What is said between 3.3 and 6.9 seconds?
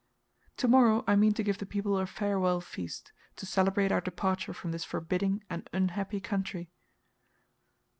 to celebrate our departure from this forbidding and unhappy country.